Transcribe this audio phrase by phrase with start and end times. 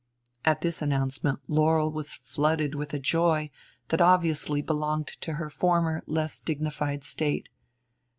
[0.43, 3.51] At this announcement Laurel was flooded with a joy
[3.89, 7.49] that obviously belonged to her former, less dignified state.